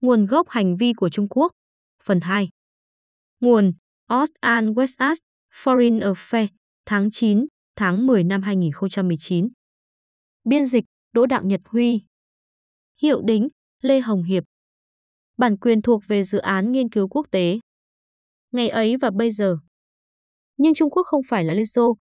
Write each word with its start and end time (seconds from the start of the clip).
Nguồn 0.00 0.26
gốc 0.26 0.48
hành 0.48 0.76
vi 0.76 0.92
của 0.92 1.08
Trung 1.08 1.26
Quốc. 1.30 1.52
Phần 2.02 2.20
2 2.20 2.48
Nguồn 3.40 3.72
Ost 4.14 4.32
and 4.40 4.68
West 4.78 4.94
As 4.96 5.18
Foreign 5.52 6.12
Affairs 6.12 6.48
tháng 6.86 7.10
9, 7.10 7.46
tháng 7.76 8.06
10 8.06 8.24
năm 8.24 8.42
2019 8.42 9.48
Biên 10.44 10.66
dịch 10.66 10.84
Đỗ 11.12 11.26
Đặng 11.26 11.48
Nhật 11.48 11.60
Huy. 11.64 12.02
Hiệu 13.02 13.22
đính 13.22 13.48
Lê 13.82 14.00
Hồng 14.00 14.22
Hiệp. 14.22 14.44
Bản 15.36 15.56
quyền 15.56 15.82
thuộc 15.82 16.02
về 16.06 16.22
dự 16.22 16.38
án 16.38 16.72
nghiên 16.72 16.88
cứu 16.88 17.08
quốc 17.08 17.26
tế. 17.30 17.58
Ngày 18.52 18.68
ấy 18.68 18.96
và 18.96 19.10
bây 19.10 19.30
giờ. 19.30 19.56
Nhưng 20.56 20.74
Trung 20.74 20.90
Quốc 20.90 21.02
không 21.02 21.22
phải 21.28 21.44
là 21.44 21.54
Liên 21.54 21.66
Xô. 21.66 21.96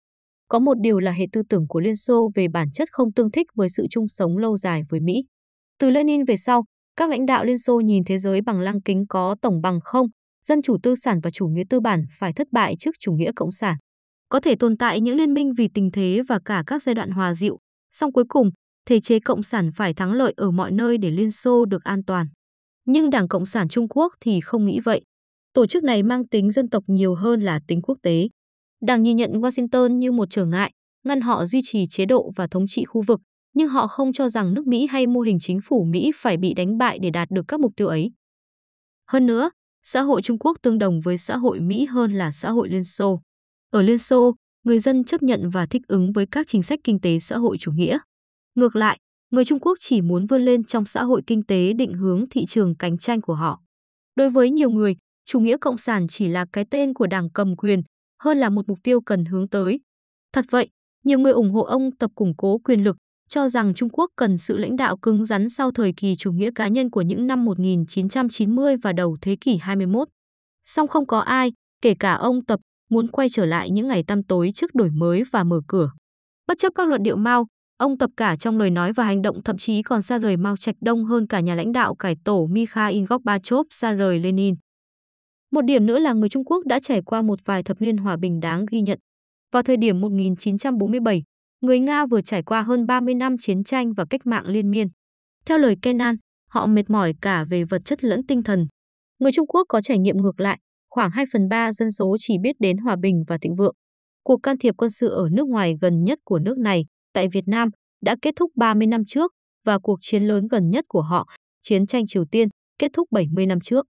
Có 0.47 0.59
một 0.59 0.73
điều 0.81 0.99
là 0.99 1.11
hệ 1.11 1.25
tư 1.31 1.41
tưởng 1.49 1.67
của 1.67 1.79
Liên 1.79 1.95
Xô 1.95 2.31
về 2.35 2.47
bản 2.47 2.67
chất 2.73 2.89
không 2.91 3.13
tương 3.13 3.31
thích 3.31 3.47
với 3.55 3.69
sự 3.69 3.87
chung 3.89 4.07
sống 4.07 4.37
lâu 4.37 4.57
dài 4.57 4.83
với 4.89 4.99
Mỹ. 4.99 5.23
Từ 5.77 5.89
Lenin 5.89 6.25
về 6.25 6.37
sau, 6.37 6.63
các 6.97 7.09
lãnh 7.09 7.25
đạo 7.25 7.45
Liên 7.45 7.57
Xô 7.57 7.79
nhìn 7.79 8.03
thế 8.03 8.17
giới 8.17 8.41
bằng 8.41 8.59
lăng 8.59 8.81
kính 8.81 9.05
có 9.09 9.35
tổng 9.41 9.61
bằng 9.61 9.79
không, 9.83 10.07
dân 10.47 10.61
chủ 10.61 10.77
tư 10.83 10.95
sản 10.95 11.19
và 11.23 11.29
chủ 11.29 11.47
nghĩa 11.47 11.63
tư 11.69 11.79
bản 11.79 12.05
phải 12.19 12.33
thất 12.33 12.47
bại 12.51 12.75
trước 12.79 12.95
chủ 12.99 13.11
nghĩa 13.11 13.31
cộng 13.35 13.51
sản. 13.51 13.75
Có 14.29 14.39
thể 14.39 14.55
tồn 14.55 14.77
tại 14.77 15.01
những 15.01 15.15
liên 15.15 15.33
minh 15.33 15.53
vì 15.57 15.67
tình 15.73 15.89
thế 15.91 16.21
và 16.29 16.39
cả 16.45 16.63
các 16.67 16.83
giai 16.83 16.95
đoạn 16.95 17.09
hòa 17.11 17.33
dịu, 17.33 17.57
song 17.91 18.11
cuối 18.11 18.23
cùng, 18.29 18.49
thể 18.85 18.99
chế 18.99 19.19
cộng 19.19 19.43
sản 19.43 19.69
phải 19.75 19.93
thắng 19.93 20.13
lợi 20.13 20.33
ở 20.37 20.51
mọi 20.51 20.71
nơi 20.71 20.97
để 20.97 21.11
Liên 21.11 21.31
Xô 21.31 21.65
được 21.65 21.83
an 21.83 22.03
toàn. 22.03 22.27
Nhưng 22.85 23.09
Đảng 23.09 23.27
Cộng 23.27 23.45
sản 23.45 23.67
Trung 23.67 23.87
Quốc 23.89 24.13
thì 24.21 24.41
không 24.41 24.65
nghĩ 24.65 24.79
vậy. 24.79 25.01
Tổ 25.53 25.65
chức 25.65 25.83
này 25.83 26.03
mang 26.03 26.27
tính 26.27 26.51
dân 26.51 26.69
tộc 26.69 26.83
nhiều 26.87 27.15
hơn 27.15 27.41
là 27.41 27.59
tính 27.67 27.81
quốc 27.81 27.97
tế. 28.03 28.27
Đảng 28.81 29.03
nhìn 29.03 29.17
nhận 29.17 29.31
Washington 29.31 29.87
như 29.87 30.11
một 30.11 30.27
trở 30.29 30.45
ngại, 30.45 30.71
ngăn 31.03 31.21
họ 31.21 31.45
duy 31.45 31.61
trì 31.63 31.85
chế 31.89 32.05
độ 32.05 32.31
và 32.35 32.47
thống 32.47 32.65
trị 32.67 32.85
khu 32.85 33.01
vực, 33.01 33.21
nhưng 33.57 33.69
họ 33.69 33.87
không 33.87 34.13
cho 34.13 34.29
rằng 34.29 34.53
nước 34.53 34.67
Mỹ 34.67 34.87
hay 34.87 35.07
mô 35.07 35.19
hình 35.19 35.37
chính 35.39 35.61
phủ 35.61 35.83
Mỹ 35.83 36.11
phải 36.15 36.37
bị 36.37 36.53
đánh 36.53 36.77
bại 36.77 36.99
để 36.99 37.09
đạt 37.09 37.31
được 37.31 37.45
các 37.47 37.59
mục 37.59 37.73
tiêu 37.75 37.87
ấy. 37.87 38.11
Hơn 39.07 39.25
nữa, 39.25 39.49
xã 39.83 40.01
hội 40.01 40.21
Trung 40.21 40.37
Quốc 40.39 40.57
tương 40.61 40.79
đồng 40.79 41.01
với 41.01 41.17
xã 41.17 41.37
hội 41.37 41.59
Mỹ 41.59 41.85
hơn 41.85 42.11
là 42.11 42.31
xã 42.31 42.51
hội 42.51 42.69
Liên 42.69 42.83
Xô. 42.83 43.21
Ở 43.71 43.81
Liên 43.81 43.97
Xô, 43.97 44.35
người 44.63 44.79
dân 44.79 45.03
chấp 45.03 45.23
nhận 45.23 45.49
và 45.49 45.65
thích 45.65 45.81
ứng 45.87 46.11
với 46.11 46.25
các 46.25 46.47
chính 46.47 46.63
sách 46.63 46.79
kinh 46.83 46.99
tế 46.99 47.19
xã 47.19 47.37
hội 47.37 47.57
chủ 47.59 47.71
nghĩa. 47.71 47.99
Ngược 48.55 48.75
lại, 48.75 48.97
người 49.31 49.45
Trung 49.45 49.59
Quốc 49.59 49.77
chỉ 49.81 50.01
muốn 50.01 50.25
vươn 50.25 50.41
lên 50.41 50.63
trong 50.63 50.85
xã 50.85 51.03
hội 51.03 51.21
kinh 51.27 51.43
tế 51.43 51.73
định 51.73 51.93
hướng 51.93 52.25
thị 52.29 52.45
trường 52.45 52.75
cạnh 52.75 52.97
tranh 52.97 53.21
của 53.21 53.35
họ. 53.35 53.61
Đối 54.15 54.29
với 54.29 54.51
nhiều 54.51 54.69
người, 54.69 54.95
chủ 55.25 55.39
nghĩa 55.39 55.57
cộng 55.57 55.77
sản 55.77 56.07
chỉ 56.09 56.27
là 56.27 56.45
cái 56.53 56.65
tên 56.69 56.93
của 56.93 57.07
đảng 57.07 57.29
cầm 57.29 57.55
quyền, 57.55 57.81
hơn 58.23 58.37
là 58.37 58.49
một 58.49 58.67
mục 58.67 58.79
tiêu 58.83 59.01
cần 59.01 59.25
hướng 59.25 59.47
tới. 59.47 59.79
Thật 60.33 60.45
vậy, 60.49 60.69
nhiều 61.03 61.19
người 61.19 61.31
ủng 61.31 61.51
hộ 61.51 61.63
ông 61.63 61.91
tập 61.91 62.11
củng 62.15 62.33
cố 62.37 62.57
quyền 62.57 62.83
lực, 62.83 62.97
cho 63.29 63.49
rằng 63.49 63.73
Trung 63.73 63.89
Quốc 63.89 64.11
cần 64.15 64.37
sự 64.37 64.57
lãnh 64.57 64.75
đạo 64.75 64.97
cứng 64.97 65.25
rắn 65.25 65.49
sau 65.49 65.71
thời 65.71 65.93
kỳ 65.97 66.15
chủ 66.15 66.31
nghĩa 66.31 66.51
cá 66.55 66.67
nhân 66.67 66.89
của 66.89 67.01
những 67.01 67.27
năm 67.27 67.45
1990 67.45 68.75
và 68.83 68.93
đầu 68.93 69.17
thế 69.21 69.35
kỷ 69.41 69.57
21. 69.57 70.07
Song 70.63 70.87
không 70.87 71.07
có 71.07 71.19
ai, 71.19 71.53
kể 71.81 71.93
cả 71.99 72.13
ông 72.13 72.45
Tập, 72.45 72.59
muốn 72.89 73.07
quay 73.07 73.29
trở 73.29 73.45
lại 73.45 73.69
những 73.69 73.87
ngày 73.87 74.03
tăm 74.03 74.23
tối 74.23 74.51
trước 74.55 74.75
đổi 74.75 74.89
mới 74.89 75.23
và 75.31 75.43
mở 75.43 75.61
cửa. 75.67 75.91
Bất 76.47 76.57
chấp 76.57 76.73
các 76.75 76.87
luận 76.87 77.03
điệu 77.03 77.15
Mao, 77.15 77.47
ông 77.77 77.97
Tập 77.97 78.09
cả 78.17 78.35
trong 78.35 78.59
lời 78.59 78.69
nói 78.69 78.93
và 78.93 79.03
hành 79.03 79.21
động 79.21 79.43
thậm 79.43 79.57
chí 79.57 79.81
còn 79.81 80.01
xa 80.01 80.19
rời 80.19 80.37
Mao 80.37 80.57
Trạch 80.57 80.75
Đông 80.81 81.05
hơn 81.05 81.27
cả 81.27 81.39
nhà 81.39 81.55
lãnh 81.55 81.71
đạo 81.71 81.95
cải 81.95 82.15
tổ 82.23 82.47
Mikhail 82.51 83.03
Gorbachev 83.09 83.61
xa 83.69 83.93
rời 83.93 84.19
Lenin. 84.19 84.55
Một 85.51 85.61
điểm 85.61 85.85
nữa 85.85 85.99
là 85.99 86.13
người 86.13 86.29
Trung 86.29 86.45
Quốc 86.45 86.65
đã 86.65 86.79
trải 86.79 87.01
qua 87.01 87.21
một 87.21 87.39
vài 87.45 87.63
thập 87.63 87.81
niên 87.81 87.97
hòa 87.97 88.17
bình 88.17 88.39
đáng 88.39 88.65
ghi 88.71 88.81
nhận. 88.81 88.99
Vào 89.51 89.63
thời 89.63 89.77
điểm 89.77 90.01
1947, 90.01 91.23
người 91.61 91.79
Nga 91.79 92.05
vừa 92.05 92.21
trải 92.21 92.43
qua 92.43 92.61
hơn 92.61 92.85
30 92.85 93.15
năm 93.15 93.35
chiến 93.39 93.63
tranh 93.63 93.93
và 93.93 94.05
cách 94.09 94.25
mạng 94.25 94.45
liên 94.47 94.71
miên. 94.71 94.87
Theo 95.45 95.57
lời 95.57 95.75
Kenan, 95.81 96.15
họ 96.49 96.67
mệt 96.67 96.89
mỏi 96.89 97.13
cả 97.21 97.45
về 97.49 97.63
vật 97.63 97.81
chất 97.85 98.03
lẫn 98.03 98.25
tinh 98.27 98.43
thần. 98.43 98.67
Người 99.19 99.31
Trung 99.31 99.47
Quốc 99.47 99.65
có 99.69 99.81
trải 99.81 99.99
nghiệm 99.99 100.17
ngược 100.17 100.39
lại, 100.39 100.59
khoảng 100.89 101.11
2 101.11 101.25
phần 101.33 101.47
3 101.49 101.71
dân 101.71 101.91
số 101.91 102.15
chỉ 102.19 102.37
biết 102.41 102.55
đến 102.59 102.77
hòa 102.77 102.95
bình 103.01 103.23
và 103.27 103.37
thịnh 103.41 103.55
vượng. 103.55 103.75
Cuộc 104.23 104.37
can 104.43 104.57
thiệp 104.57 104.75
quân 104.77 104.89
sự 104.89 105.07
ở 105.09 105.29
nước 105.31 105.47
ngoài 105.47 105.75
gần 105.81 106.03
nhất 106.03 106.19
của 106.23 106.39
nước 106.39 106.57
này, 106.57 106.85
tại 107.13 107.27
Việt 107.27 107.47
Nam, 107.47 107.69
đã 108.01 108.15
kết 108.21 108.33
thúc 108.35 108.51
30 108.55 108.87
năm 108.87 109.05
trước 109.07 109.31
và 109.65 109.79
cuộc 109.79 109.97
chiến 110.01 110.23
lớn 110.23 110.47
gần 110.47 110.69
nhất 110.69 110.85
của 110.87 111.01
họ, 111.01 111.27
chiến 111.61 111.85
tranh 111.85 112.07
Triều 112.07 112.25
Tiên, 112.31 112.47
kết 112.79 112.91
thúc 112.93 113.07
70 113.11 113.45
năm 113.45 113.59
trước. 113.59 113.85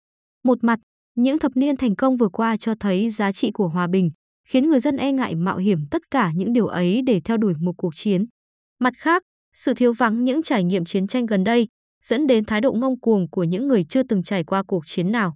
Một 0.44 0.64
mặt, 0.64 0.78
những 1.14 1.38
thập 1.38 1.52
niên 1.56 1.76
thành 1.76 1.96
công 1.96 2.16
vừa 2.16 2.28
qua 2.28 2.56
cho 2.56 2.74
thấy 2.80 3.10
giá 3.10 3.32
trị 3.32 3.50
của 3.54 3.68
hòa 3.68 3.86
bình, 3.86 4.10
khiến 4.48 4.68
người 4.68 4.80
dân 4.80 4.96
e 4.96 5.12
ngại 5.12 5.34
mạo 5.34 5.56
hiểm 5.56 5.78
tất 5.90 6.02
cả 6.10 6.32
những 6.34 6.52
điều 6.52 6.66
ấy 6.66 7.02
để 7.02 7.20
theo 7.24 7.36
đuổi 7.36 7.54
một 7.60 7.72
cuộc 7.76 7.94
chiến. 7.94 8.24
Mặt 8.80 8.92
khác, 8.96 9.22
sự 9.54 9.74
thiếu 9.74 9.92
vắng 9.92 10.24
những 10.24 10.42
trải 10.42 10.64
nghiệm 10.64 10.84
chiến 10.84 11.06
tranh 11.06 11.26
gần 11.26 11.44
đây 11.44 11.68
dẫn 12.04 12.26
đến 12.26 12.44
thái 12.44 12.60
độ 12.60 12.72
ngông 12.72 13.00
cuồng 13.00 13.30
của 13.30 13.44
những 13.44 13.68
người 13.68 13.84
chưa 13.84 14.02
từng 14.02 14.22
trải 14.22 14.44
qua 14.44 14.62
cuộc 14.66 14.86
chiến 14.86 15.12
nào. 15.12 15.34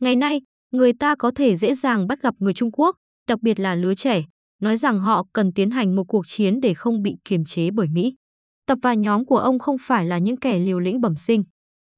Ngày 0.00 0.16
nay, 0.16 0.40
người 0.72 0.92
ta 0.92 1.14
có 1.18 1.30
thể 1.34 1.56
dễ 1.56 1.74
dàng 1.74 2.06
bắt 2.06 2.22
gặp 2.22 2.34
người 2.38 2.52
Trung 2.52 2.70
Quốc, 2.72 2.96
đặc 3.28 3.42
biệt 3.42 3.60
là 3.60 3.74
lứa 3.74 3.94
trẻ, 3.94 4.24
nói 4.60 4.76
rằng 4.76 5.00
họ 5.00 5.24
cần 5.32 5.52
tiến 5.52 5.70
hành 5.70 5.96
một 5.96 6.04
cuộc 6.08 6.26
chiến 6.26 6.60
để 6.60 6.74
không 6.74 7.02
bị 7.02 7.14
kiềm 7.24 7.44
chế 7.44 7.70
bởi 7.70 7.88
Mỹ. 7.88 8.14
Tập 8.66 8.78
và 8.82 8.94
nhóm 8.94 9.24
của 9.24 9.38
ông 9.38 9.58
không 9.58 9.76
phải 9.80 10.06
là 10.06 10.18
những 10.18 10.36
kẻ 10.36 10.58
liều 10.58 10.80
lĩnh 10.80 11.00
bẩm 11.00 11.16
sinh. 11.16 11.44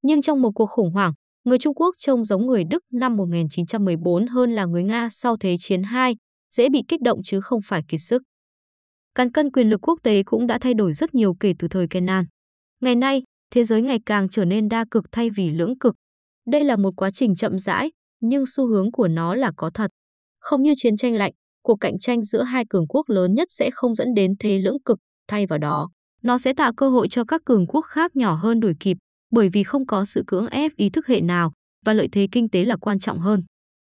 Nhưng 0.03 0.23
trong 0.23 0.43
một 0.43 0.51
cuộc 0.55 0.67
khủng 0.67 0.91
hoảng, 0.91 1.13
người 1.45 1.59
Trung 1.59 1.75
Quốc 1.75 1.95
trông 1.99 2.25
giống 2.25 2.47
người 2.47 2.65
Đức 2.65 2.83
năm 2.93 3.17
1914 3.17 4.27
hơn 4.27 4.51
là 4.51 4.65
người 4.65 4.83
Nga 4.83 5.09
sau 5.11 5.37
Thế 5.37 5.57
chiến 5.59 5.83
II, 5.83 6.17
dễ 6.51 6.69
bị 6.69 6.83
kích 6.89 7.03
động 7.03 7.21
chứ 7.25 7.41
không 7.41 7.61
phải 7.65 7.83
kiệt 7.89 8.01
sức. 8.01 8.23
Cán 9.15 9.33
cân 9.33 9.51
quyền 9.51 9.71
lực 9.71 9.89
quốc 9.89 9.99
tế 10.03 10.23
cũng 10.23 10.47
đã 10.47 10.59
thay 10.59 10.75
đổi 10.75 10.93
rất 10.93 11.15
nhiều 11.15 11.35
kể 11.41 11.55
từ 11.59 11.69
thời 11.69 11.89
Kenan. 11.89 12.25
Ngày 12.81 12.95
nay, 12.95 13.23
thế 13.51 13.65
giới 13.65 13.83
ngày 13.83 13.99
càng 14.07 14.29
trở 14.29 14.45
nên 14.45 14.69
đa 14.69 14.85
cực 14.91 15.05
thay 15.13 15.31
vì 15.31 15.51
lưỡng 15.51 15.79
cực. 15.79 15.95
Đây 16.47 16.65
là 16.65 16.77
một 16.77 16.91
quá 16.97 17.11
trình 17.11 17.37
chậm 17.37 17.59
rãi, 17.59 17.91
nhưng 18.21 18.45
xu 18.47 18.67
hướng 18.67 18.93
của 18.93 19.09
nó 19.09 19.35
là 19.35 19.53
có 19.57 19.71
thật. 19.75 19.91
Không 20.41 20.63
như 20.63 20.75
chiến 20.77 20.97
tranh 20.97 21.15
lạnh, 21.15 21.33
cuộc 21.63 21.77
cạnh 21.77 21.99
tranh 21.99 22.23
giữa 22.23 22.43
hai 22.43 22.65
cường 22.71 22.87
quốc 22.87 23.09
lớn 23.09 23.35
nhất 23.35 23.49
sẽ 23.51 23.71
không 23.73 23.95
dẫn 23.95 24.15
đến 24.15 24.35
thế 24.39 24.59
lưỡng 24.59 24.83
cực, 24.85 24.99
thay 25.29 25.47
vào 25.47 25.59
đó, 25.59 25.91
nó 26.23 26.39
sẽ 26.39 26.53
tạo 26.53 26.73
cơ 26.77 26.89
hội 26.89 27.09
cho 27.09 27.25
các 27.25 27.41
cường 27.45 27.67
quốc 27.67 27.83
khác 27.83 28.17
nhỏ 28.17 28.35
hơn 28.35 28.61
đuổi 28.61 28.75
kịp, 28.81 28.97
bởi 29.31 29.49
vì 29.49 29.63
không 29.63 29.87
có 29.87 30.05
sự 30.05 30.25
cưỡng 30.27 30.47
ép 30.47 30.73
ý 30.77 30.91
thức 30.91 31.07
hệ 31.07 31.21
nào 31.21 31.53
và 31.85 31.93
lợi 31.93 32.09
thế 32.13 32.29
kinh 32.33 32.49
tế 32.49 32.65
là 32.65 32.77
quan 32.77 32.99
trọng 32.99 33.19
hơn. 33.19 33.41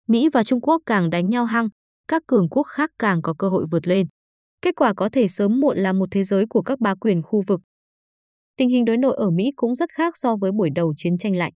Mỹ 0.08 0.28
và 0.32 0.44
Trung 0.44 0.60
Quốc 0.60 0.82
càng 0.86 1.10
đánh 1.10 1.30
nhau 1.30 1.44
hăng, 1.44 1.68
các 2.10 2.22
cường 2.26 2.48
quốc 2.48 2.62
khác 2.62 2.90
càng 2.98 3.22
có 3.22 3.34
cơ 3.38 3.48
hội 3.48 3.66
vượt 3.70 3.88
lên. 3.88 4.06
Kết 4.62 4.74
quả 4.76 4.94
có 4.94 5.08
thể 5.12 5.28
sớm 5.28 5.60
muộn 5.60 5.78
là 5.78 5.92
một 5.92 6.06
thế 6.10 6.24
giới 6.24 6.46
của 6.46 6.62
các 6.62 6.80
bá 6.80 6.94
quyền 6.94 7.22
khu 7.22 7.42
vực. 7.46 7.60
Tình 8.56 8.68
hình 8.68 8.84
đối 8.84 8.96
nội 8.96 9.16
ở 9.16 9.30
Mỹ 9.30 9.52
cũng 9.56 9.74
rất 9.74 9.90
khác 9.90 10.16
so 10.16 10.36
với 10.36 10.52
buổi 10.52 10.70
đầu 10.74 10.94
chiến 10.96 11.18
tranh 11.18 11.36
lạnh. 11.36 11.52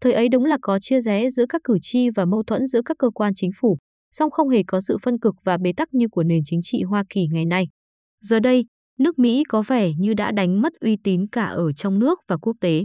Thời 0.00 0.12
ấy 0.12 0.28
đúng 0.28 0.44
là 0.44 0.58
có 0.62 0.78
chia 0.78 1.00
rẽ 1.00 1.30
giữa 1.30 1.44
các 1.48 1.60
cử 1.64 1.78
tri 1.82 2.10
và 2.10 2.24
mâu 2.24 2.42
thuẫn 2.42 2.66
giữa 2.66 2.80
các 2.84 2.96
cơ 2.98 3.10
quan 3.10 3.32
chính 3.34 3.50
phủ, 3.60 3.78
song 4.12 4.30
không 4.30 4.48
hề 4.48 4.62
có 4.66 4.80
sự 4.80 4.98
phân 5.02 5.18
cực 5.18 5.34
và 5.44 5.58
bế 5.62 5.72
tắc 5.76 5.94
như 5.94 6.06
của 6.08 6.22
nền 6.22 6.42
chính 6.44 6.60
trị 6.62 6.82
Hoa 6.82 7.04
Kỳ 7.08 7.26
ngày 7.32 7.44
nay. 7.44 7.64
Giờ 8.20 8.40
đây, 8.40 8.64
nước 8.98 9.18
Mỹ 9.18 9.42
có 9.48 9.62
vẻ 9.62 9.92
như 9.98 10.14
đã 10.14 10.32
đánh 10.32 10.62
mất 10.62 10.72
uy 10.80 10.96
tín 11.04 11.26
cả 11.32 11.44
ở 11.44 11.72
trong 11.72 11.98
nước 11.98 12.18
và 12.28 12.36
quốc 12.36 12.56
tế. 12.60 12.84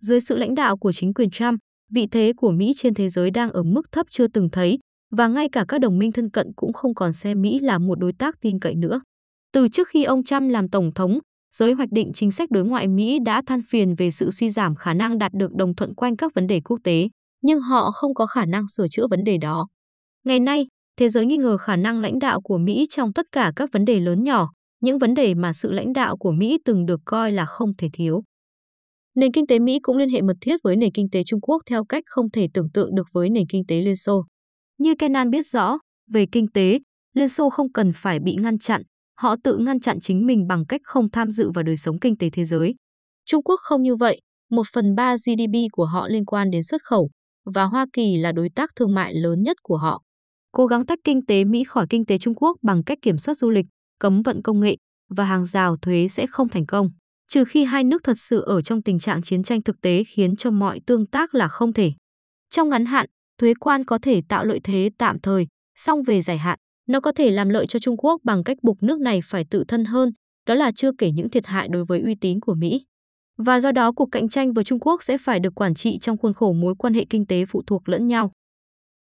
Dưới 0.00 0.20
sự 0.20 0.36
lãnh 0.36 0.54
đạo 0.54 0.76
của 0.76 0.92
chính 0.92 1.14
quyền 1.14 1.30
Trump, 1.30 1.58
vị 1.90 2.06
thế 2.10 2.32
của 2.36 2.50
Mỹ 2.50 2.72
trên 2.76 2.94
thế 2.94 3.08
giới 3.08 3.30
đang 3.30 3.50
ở 3.50 3.62
mức 3.62 3.82
thấp 3.92 4.06
chưa 4.10 4.26
từng 4.28 4.48
thấy 4.52 4.78
và 5.16 5.28
ngay 5.28 5.48
cả 5.48 5.64
các 5.68 5.78
đồng 5.78 5.98
minh 5.98 6.12
thân 6.12 6.30
cận 6.30 6.46
cũng 6.56 6.72
không 6.72 6.94
còn 6.94 7.12
xem 7.12 7.42
Mỹ 7.42 7.58
là 7.58 7.78
một 7.78 7.98
đối 7.98 8.12
tác 8.12 8.40
tin 8.40 8.60
cậy 8.60 8.74
nữa. 8.74 9.00
Từ 9.52 9.68
trước 9.68 9.88
khi 9.88 10.04
ông 10.04 10.24
Trump 10.24 10.50
làm 10.50 10.68
tổng 10.68 10.94
thống, 10.94 11.18
giới 11.56 11.72
hoạch 11.72 11.88
định 11.92 12.10
chính 12.14 12.30
sách 12.30 12.50
đối 12.50 12.64
ngoại 12.64 12.88
Mỹ 12.88 13.18
đã 13.24 13.42
than 13.46 13.60
phiền 13.68 13.94
về 13.94 14.10
sự 14.10 14.30
suy 14.30 14.50
giảm 14.50 14.74
khả 14.74 14.94
năng 14.94 15.18
đạt 15.18 15.32
được 15.34 15.54
đồng 15.54 15.74
thuận 15.74 15.94
quanh 15.94 16.16
các 16.16 16.34
vấn 16.34 16.46
đề 16.46 16.60
quốc 16.60 16.80
tế, 16.84 17.08
nhưng 17.42 17.60
họ 17.60 17.90
không 17.90 18.14
có 18.14 18.26
khả 18.26 18.44
năng 18.44 18.68
sửa 18.68 18.86
chữa 18.90 19.06
vấn 19.10 19.24
đề 19.24 19.38
đó. 19.38 19.66
Ngày 20.24 20.40
nay, 20.40 20.66
thế 20.98 21.08
giới 21.08 21.26
nghi 21.26 21.36
ngờ 21.36 21.56
khả 21.56 21.76
năng 21.76 22.00
lãnh 22.00 22.18
đạo 22.18 22.40
của 22.40 22.58
Mỹ 22.58 22.86
trong 22.90 23.12
tất 23.12 23.26
cả 23.32 23.52
các 23.56 23.70
vấn 23.72 23.84
đề 23.84 24.00
lớn 24.00 24.22
nhỏ, 24.22 24.48
những 24.80 24.98
vấn 24.98 25.14
đề 25.14 25.34
mà 25.34 25.52
sự 25.52 25.72
lãnh 25.72 25.92
đạo 25.92 26.16
của 26.16 26.32
Mỹ 26.32 26.58
từng 26.64 26.86
được 26.86 27.00
coi 27.04 27.32
là 27.32 27.46
không 27.46 27.76
thể 27.78 27.88
thiếu. 27.92 28.22
Nền 29.14 29.32
kinh 29.32 29.46
tế 29.46 29.58
Mỹ 29.58 29.78
cũng 29.82 29.96
liên 29.96 30.08
hệ 30.08 30.22
mật 30.22 30.36
thiết 30.40 30.56
với 30.64 30.76
nền 30.76 30.92
kinh 30.92 31.10
tế 31.10 31.22
Trung 31.26 31.40
Quốc 31.40 31.62
theo 31.66 31.84
cách 31.84 32.04
không 32.06 32.30
thể 32.30 32.48
tưởng 32.54 32.70
tượng 32.74 32.94
được 32.94 33.06
với 33.12 33.30
nền 33.30 33.46
kinh 33.48 33.62
tế 33.68 33.80
Liên 33.80 33.96
Xô. 33.96 34.24
Như 34.78 34.94
Kenan 34.98 35.30
biết 35.30 35.46
rõ, 35.46 35.78
về 36.12 36.26
kinh 36.32 36.48
tế, 36.52 36.78
Liên 37.14 37.28
Xô 37.28 37.50
không 37.50 37.72
cần 37.72 37.90
phải 37.94 38.18
bị 38.20 38.34
ngăn 38.34 38.58
chặn, 38.58 38.82
họ 39.20 39.36
tự 39.44 39.56
ngăn 39.58 39.80
chặn 39.80 40.00
chính 40.00 40.26
mình 40.26 40.46
bằng 40.46 40.66
cách 40.66 40.80
không 40.84 41.10
tham 41.10 41.30
dự 41.30 41.50
vào 41.50 41.62
đời 41.62 41.76
sống 41.76 41.98
kinh 42.00 42.16
tế 42.16 42.30
thế 42.30 42.44
giới. 42.44 42.74
Trung 43.26 43.42
Quốc 43.42 43.60
không 43.62 43.82
như 43.82 43.96
vậy, 43.96 44.20
một 44.50 44.66
phần 44.72 44.94
ba 44.94 45.16
GDP 45.16 45.56
của 45.72 45.84
họ 45.84 46.08
liên 46.08 46.24
quan 46.24 46.50
đến 46.50 46.62
xuất 46.62 46.82
khẩu, 46.82 47.10
và 47.54 47.64
Hoa 47.64 47.86
Kỳ 47.92 48.16
là 48.16 48.32
đối 48.32 48.48
tác 48.54 48.70
thương 48.76 48.94
mại 48.94 49.14
lớn 49.14 49.42
nhất 49.42 49.56
của 49.62 49.76
họ. 49.76 50.02
Cố 50.52 50.66
gắng 50.66 50.86
tách 50.86 50.98
kinh 51.04 51.26
tế 51.26 51.44
Mỹ 51.44 51.64
khỏi 51.64 51.86
kinh 51.90 52.06
tế 52.06 52.18
Trung 52.18 52.34
Quốc 52.34 52.56
bằng 52.62 52.84
cách 52.84 52.98
kiểm 53.02 53.18
soát 53.18 53.34
du 53.34 53.50
lịch, 53.50 53.66
cấm 53.98 54.22
vận 54.22 54.42
công 54.42 54.60
nghệ 54.60 54.76
và 55.08 55.24
hàng 55.24 55.44
rào 55.44 55.76
thuế 55.76 56.08
sẽ 56.08 56.26
không 56.26 56.48
thành 56.48 56.66
công, 56.66 56.88
trừ 57.28 57.44
khi 57.44 57.64
hai 57.64 57.84
nước 57.84 58.02
thật 58.04 58.16
sự 58.16 58.40
ở 58.40 58.62
trong 58.62 58.82
tình 58.82 58.98
trạng 58.98 59.22
chiến 59.22 59.42
tranh 59.42 59.62
thực 59.62 59.80
tế 59.82 60.02
khiến 60.04 60.36
cho 60.36 60.50
mọi 60.50 60.80
tương 60.86 61.06
tác 61.06 61.34
là 61.34 61.48
không 61.48 61.72
thể. 61.72 61.92
Trong 62.50 62.68
ngắn 62.68 62.84
hạn, 62.84 63.06
thuế 63.38 63.54
quan 63.60 63.84
có 63.84 63.98
thể 64.02 64.20
tạo 64.28 64.44
lợi 64.44 64.60
thế 64.64 64.90
tạm 64.98 65.20
thời, 65.20 65.46
song 65.78 66.02
về 66.02 66.22
dài 66.22 66.38
hạn, 66.38 66.58
nó 66.88 67.00
có 67.00 67.12
thể 67.12 67.30
làm 67.30 67.48
lợi 67.48 67.66
cho 67.66 67.78
Trung 67.78 67.96
Quốc 67.96 68.20
bằng 68.24 68.44
cách 68.44 68.56
buộc 68.62 68.82
nước 68.82 69.00
này 69.00 69.20
phải 69.24 69.44
tự 69.50 69.64
thân 69.68 69.84
hơn, 69.84 70.10
đó 70.46 70.54
là 70.54 70.72
chưa 70.76 70.90
kể 70.98 71.10
những 71.10 71.30
thiệt 71.30 71.46
hại 71.46 71.68
đối 71.70 71.84
với 71.84 72.00
uy 72.00 72.14
tín 72.20 72.40
của 72.40 72.54
Mỹ. 72.54 72.84
và 73.38 73.60
do 73.60 73.72
đó 73.72 73.92
cuộc 73.92 74.08
cạnh 74.12 74.28
tranh 74.28 74.52
với 74.52 74.64
Trung 74.64 74.80
Quốc 74.80 75.02
sẽ 75.02 75.18
phải 75.18 75.40
được 75.40 75.54
quản 75.54 75.74
trị 75.74 75.98
trong 75.98 76.18
khuôn 76.18 76.34
khổ 76.34 76.52
mối 76.52 76.74
quan 76.78 76.94
hệ 76.94 77.04
kinh 77.10 77.26
tế 77.26 77.44
phụ 77.46 77.62
thuộc 77.66 77.88
lẫn 77.88 78.06
nhau. 78.06 78.32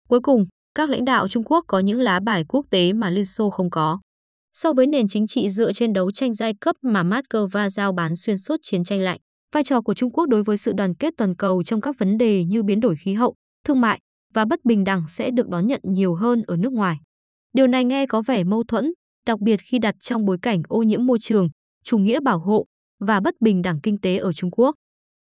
Cuối 0.07 0.19
cùng, 0.19 0.45
các 0.75 0.89
lãnh 0.89 1.05
đạo 1.05 1.27
Trung 1.27 1.43
Quốc 1.43 1.65
có 1.67 1.79
những 1.79 1.99
lá 1.99 2.19
bài 2.19 2.45
quốc 2.47 2.65
tế 2.69 2.93
mà 2.93 3.09
Liên 3.09 3.25
Xô 3.25 3.49
không 3.49 3.69
có. 3.69 3.99
So 4.53 4.73
với 4.73 4.87
nền 4.87 5.07
chính 5.07 5.27
trị 5.27 5.49
dựa 5.49 5.73
trên 5.73 5.93
đấu 5.93 6.11
tranh 6.11 6.33
giai 6.33 6.53
cấp 6.61 6.75
mà 6.81 7.03
Moscow 7.03 7.69
giao 7.69 7.93
bán 7.93 8.15
xuyên 8.15 8.37
suốt 8.37 8.57
chiến 8.63 8.83
tranh 8.83 8.99
lạnh, 8.99 9.19
vai 9.53 9.63
trò 9.63 9.81
của 9.81 9.93
Trung 9.93 10.11
Quốc 10.11 10.25
đối 10.25 10.43
với 10.43 10.57
sự 10.57 10.71
đoàn 10.77 10.95
kết 10.95 11.13
toàn 11.17 11.35
cầu 11.35 11.63
trong 11.63 11.81
các 11.81 11.95
vấn 11.99 12.17
đề 12.17 12.43
như 12.43 12.63
biến 12.63 12.79
đổi 12.79 12.95
khí 12.95 13.13
hậu, 13.13 13.35
thương 13.63 13.81
mại 13.81 13.99
và 14.33 14.45
bất 14.45 14.65
bình 14.65 14.83
đẳng 14.83 15.03
sẽ 15.07 15.31
được 15.31 15.49
đón 15.49 15.67
nhận 15.67 15.81
nhiều 15.83 16.15
hơn 16.15 16.43
ở 16.47 16.57
nước 16.57 16.73
ngoài. 16.73 16.97
Điều 17.53 17.67
này 17.67 17.85
nghe 17.85 18.05
có 18.05 18.21
vẻ 18.21 18.43
mâu 18.43 18.63
thuẫn, 18.63 18.91
đặc 19.25 19.39
biệt 19.39 19.57
khi 19.57 19.79
đặt 19.79 19.95
trong 19.99 20.25
bối 20.25 20.37
cảnh 20.41 20.61
ô 20.67 20.83
nhiễm 20.83 21.05
môi 21.05 21.19
trường, 21.21 21.47
chủ 21.83 21.97
nghĩa 21.97 22.19
bảo 22.19 22.39
hộ 22.39 22.65
và 22.99 23.19
bất 23.19 23.33
bình 23.41 23.61
đẳng 23.61 23.79
kinh 23.83 23.97
tế 23.97 24.17
ở 24.17 24.33
Trung 24.33 24.51
Quốc. 24.51 24.75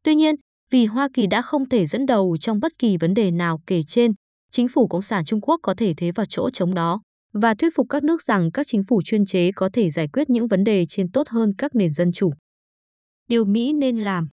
Tuy 0.03 0.15
nhiên, 0.15 0.35
vì 0.71 0.85
Hoa 0.85 1.09
Kỳ 1.13 1.27
đã 1.27 1.41
không 1.41 1.69
thể 1.69 1.85
dẫn 1.85 2.05
đầu 2.05 2.37
trong 2.41 2.59
bất 2.59 2.71
kỳ 2.79 2.97
vấn 2.97 3.13
đề 3.13 3.31
nào 3.31 3.59
kể 3.67 3.81
trên, 3.87 4.11
chính 4.51 4.67
phủ 4.67 4.87
Cộng 4.87 5.01
sản 5.01 5.25
Trung 5.25 5.41
Quốc 5.41 5.59
có 5.63 5.73
thể 5.77 5.93
thế 5.97 6.11
vào 6.11 6.25
chỗ 6.29 6.49
chống 6.49 6.73
đó 6.73 7.01
và 7.33 7.53
thuyết 7.55 7.75
phục 7.75 7.87
các 7.89 8.03
nước 8.03 8.21
rằng 8.21 8.51
các 8.51 8.67
chính 8.67 8.83
phủ 8.83 9.01
chuyên 9.05 9.25
chế 9.25 9.51
có 9.51 9.69
thể 9.73 9.89
giải 9.89 10.07
quyết 10.13 10.29
những 10.29 10.47
vấn 10.47 10.63
đề 10.63 10.85
trên 10.85 11.11
tốt 11.11 11.27
hơn 11.29 11.53
các 11.57 11.75
nền 11.75 11.91
dân 11.91 12.11
chủ. 12.11 12.33
Điều 13.29 13.45
Mỹ 13.45 13.73
nên 13.73 13.99
làm 13.99 14.27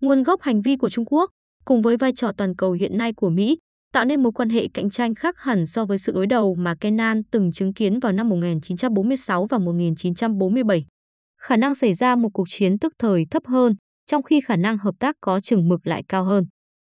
Nguồn 0.00 0.22
gốc 0.22 0.42
hành 0.42 0.62
vi 0.62 0.76
của 0.76 0.90
Trung 0.90 1.04
Quốc, 1.04 1.30
cùng 1.64 1.82
với 1.82 1.96
vai 1.96 2.12
trò 2.16 2.32
toàn 2.32 2.56
cầu 2.56 2.72
hiện 2.72 2.98
nay 2.98 3.12
của 3.12 3.30
Mỹ, 3.30 3.58
tạo 3.96 4.04
nên 4.04 4.22
mối 4.22 4.32
quan 4.32 4.48
hệ 4.48 4.68
cạnh 4.74 4.90
tranh 4.90 5.14
khác 5.14 5.38
hẳn 5.38 5.66
so 5.66 5.84
với 5.84 5.98
sự 5.98 6.12
đối 6.12 6.26
đầu 6.26 6.54
mà 6.54 6.74
Kennan 6.80 7.22
từng 7.30 7.52
chứng 7.52 7.72
kiến 7.72 8.00
vào 8.00 8.12
năm 8.12 8.28
1946 8.28 9.46
và 9.46 9.58
1947. 9.58 10.84
Khả 11.40 11.56
năng 11.56 11.74
xảy 11.74 11.94
ra 11.94 12.16
một 12.16 12.28
cuộc 12.32 12.46
chiến 12.48 12.78
tức 12.78 12.92
thời 12.98 13.26
thấp 13.30 13.42
hơn, 13.46 13.72
trong 14.06 14.22
khi 14.22 14.40
khả 14.40 14.56
năng 14.56 14.78
hợp 14.78 14.94
tác 15.00 15.16
có 15.20 15.40
chừng 15.40 15.68
mực 15.68 15.86
lại 15.86 16.02
cao 16.08 16.24
hơn. 16.24 16.44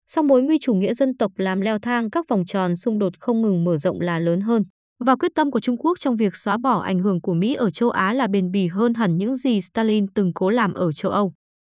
Song 0.06 0.26
mối 0.26 0.42
nguy 0.42 0.58
chủ 0.60 0.74
nghĩa 0.74 0.94
dân 0.94 1.16
tộc 1.16 1.32
làm 1.36 1.60
leo 1.60 1.78
thang 1.78 2.10
các 2.10 2.28
vòng 2.28 2.44
tròn 2.46 2.76
xung 2.76 2.98
đột 2.98 3.12
không 3.20 3.42
ngừng 3.42 3.64
mở 3.64 3.76
rộng 3.76 4.00
là 4.00 4.18
lớn 4.18 4.40
hơn, 4.40 4.62
và 5.04 5.16
quyết 5.16 5.32
tâm 5.34 5.50
của 5.50 5.60
Trung 5.60 5.76
Quốc 5.76 5.98
trong 6.00 6.16
việc 6.16 6.36
xóa 6.36 6.58
bỏ 6.58 6.80
ảnh 6.82 6.98
hưởng 6.98 7.20
của 7.20 7.34
Mỹ 7.34 7.54
ở 7.54 7.70
châu 7.70 7.90
Á 7.90 8.12
là 8.12 8.26
bền 8.26 8.50
bỉ 8.50 8.66
hơn 8.66 8.94
hẳn 8.94 9.16
những 9.16 9.36
gì 9.36 9.60
Stalin 9.60 10.06
từng 10.14 10.32
cố 10.34 10.50
làm 10.50 10.74
ở 10.74 10.92
châu 10.92 11.12
Âu. 11.12 11.32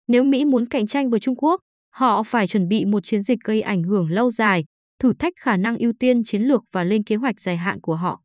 Nếu 0.07 0.23
Mỹ 0.23 0.45
muốn 0.45 0.67
cạnh 0.67 0.87
tranh 0.87 1.09
với 1.09 1.19
Trung 1.19 1.35
Quốc, 1.35 1.59
họ 1.93 2.23
phải 2.23 2.47
chuẩn 2.47 2.67
bị 2.67 2.85
một 2.85 2.99
chiến 3.03 3.21
dịch 3.21 3.39
gây 3.43 3.61
ảnh 3.61 3.83
hưởng 3.83 4.09
lâu 4.09 4.29
dài, 4.31 4.63
thử 4.99 5.13
thách 5.19 5.33
khả 5.39 5.57
năng 5.57 5.77
ưu 5.77 5.93
tiên 5.99 6.21
chiến 6.25 6.41
lược 6.41 6.63
và 6.71 6.83
lên 6.83 7.03
kế 7.03 7.15
hoạch 7.15 7.39
dài 7.39 7.57
hạn 7.57 7.81
của 7.81 7.95
họ. 7.95 8.21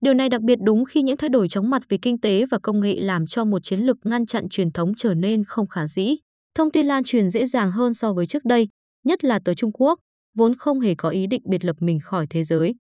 Điều 0.00 0.14
này 0.14 0.28
đặc 0.28 0.42
biệt 0.42 0.58
đúng 0.64 0.84
khi 0.84 1.02
những 1.02 1.16
thay 1.16 1.28
đổi 1.28 1.48
chóng 1.48 1.70
mặt 1.70 1.82
về 1.88 1.98
kinh 2.02 2.20
tế 2.20 2.46
và 2.50 2.58
công 2.62 2.80
nghệ 2.80 2.96
làm 3.00 3.26
cho 3.26 3.44
một 3.44 3.58
chiến 3.62 3.80
lược 3.80 3.96
ngăn 4.04 4.26
chặn 4.26 4.48
truyền 4.48 4.72
thống 4.72 4.92
trở 4.96 5.14
nên 5.14 5.44
không 5.44 5.68
khả 5.68 5.86
dĩ. 5.86 6.16
Thông 6.54 6.70
tin 6.70 6.86
lan 6.86 7.04
truyền 7.04 7.30
dễ 7.30 7.46
dàng 7.46 7.72
hơn 7.72 7.94
so 7.94 8.12
với 8.12 8.26
trước 8.26 8.44
đây, 8.44 8.68
nhất 9.04 9.24
là 9.24 9.40
tới 9.44 9.54
Trung 9.54 9.72
Quốc, 9.72 9.98
vốn 10.34 10.54
không 10.54 10.80
hề 10.80 10.94
có 10.94 11.08
ý 11.08 11.26
định 11.26 11.42
biệt 11.50 11.64
lập 11.64 11.76
mình 11.80 11.98
khỏi 12.02 12.26
thế 12.30 12.44
giới. 12.44 12.74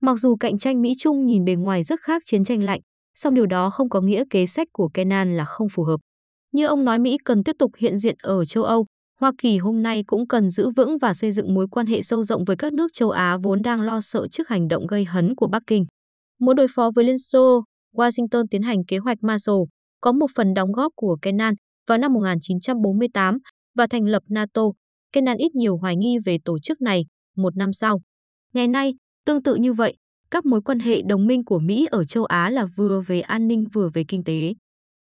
Mặc 0.00 0.14
dù 0.16 0.36
cạnh 0.36 0.58
tranh 0.58 0.82
Mỹ-Trung 0.82 1.26
nhìn 1.26 1.44
bề 1.44 1.54
ngoài 1.54 1.82
rất 1.82 2.00
khác 2.00 2.22
chiến 2.26 2.44
tranh 2.44 2.62
lạnh, 2.62 2.80
song 3.14 3.34
điều 3.34 3.46
đó 3.46 3.70
không 3.70 3.88
có 3.88 4.00
nghĩa 4.00 4.24
kế 4.30 4.46
sách 4.46 4.68
của 4.72 4.88
Kennan 4.94 5.36
là 5.36 5.44
không 5.44 5.68
phù 5.68 5.84
hợp. 5.84 6.00
Như 6.52 6.66
ông 6.66 6.84
nói 6.84 6.98
Mỹ 6.98 7.16
cần 7.24 7.44
tiếp 7.44 7.56
tục 7.58 7.70
hiện 7.78 7.98
diện 7.98 8.16
ở 8.22 8.44
châu 8.44 8.64
Âu, 8.64 8.86
Hoa 9.22 9.32
Kỳ 9.38 9.58
hôm 9.58 9.82
nay 9.82 10.04
cũng 10.06 10.28
cần 10.28 10.48
giữ 10.48 10.70
vững 10.76 10.98
và 10.98 11.14
xây 11.14 11.32
dựng 11.32 11.54
mối 11.54 11.66
quan 11.70 11.86
hệ 11.86 12.02
sâu 12.02 12.24
rộng 12.24 12.44
với 12.44 12.56
các 12.56 12.72
nước 12.72 12.90
châu 12.94 13.10
Á 13.10 13.36
vốn 13.42 13.62
đang 13.62 13.80
lo 13.80 14.00
sợ 14.00 14.28
trước 14.28 14.48
hành 14.48 14.68
động 14.68 14.86
gây 14.86 15.04
hấn 15.04 15.34
của 15.34 15.46
Bắc 15.46 15.62
Kinh. 15.66 15.84
Muốn 16.40 16.56
đối 16.56 16.66
phó 16.74 16.90
với 16.94 17.04
Liên 17.04 17.18
Xô, 17.18 17.64
Washington 17.94 18.44
tiến 18.50 18.62
hành 18.62 18.84
kế 18.84 18.98
hoạch 18.98 19.18
Marshall, 19.22 19.58
có 20.00 20.12
một 20.12 20.26
phần 20.36 20.54
đóng 20.54 20.72
góp 20.72 20.92
của 20.96 21.16
Kennan 21.22 21.54
vào 21.88 21.98
năm 21.98 22.12
1948 22.12 23.38
và 23.74 23.86
thành 23.86 24.04
lập 24.04 24.22
NATO. 24.28 24.62
Kennan 25.12 25.36
ít 25.36 25.54
nhiều 25.54 25.76
hoài 25.76 25.96
nghi 25.96 26.18
về 26.24 26.38
tổ 26.44 26.58
chức 26.58 26.80
này 26.80 27.04
một 27.36 27.56
năm 27.56 27.72
sau. 27.72 28.00
Ngày 28.54 28.68
nay, 28.68 28.94
tương 29.26 29.42
tự 29.42 29.54
như 29.54 29.72
vậy, 29.72 29.96
các 30.30 30.46
mối 30.46 30.62
quan 30.62 30.78
hệ 30.78 31.02
đồng 31.02 31.26
minh 31.26 31.44
của 31.44 31.58
Mỹ 31.58 31.86
ở 31.90 32.04
châu 32.04 32.24
Á 32.24 32.50
là 32.50 32.66
vừa 32.76 33.00
về 33.00 33.20
an 33.20 33.48
ninh 33.48 33.64
vừa 33.72 33.88
về 33.94 34.04
kinh 34.08 34.24
tế. 34.24 34.54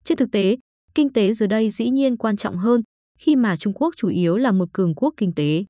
Trên 0.04 0.18
thực 0.18 0.28
tế, 0.32 0.56
kinh 0.94 1.12
tế 1.12 1.32
giờ 1.32 1.46
đây 1.46 1.70
dĩ 1.70 1.90
nhiên 1.90 2.16
quan 2.16 2.36
trọng 2.36 2.56
hơn 2.56 2.80
khi 3.18 3.36
mà 3.36 3.56
Trung 3.56 3.72
Quốc 3.72 3.94
chủ 3.96 4.08
yếu 4.08 4.36
là 4.36 4.52
một 4.52 4.68
cường 4.72 4.94
quốc 4.94 5.14
kinh 5.16 5.34
tế. 5.34 5.64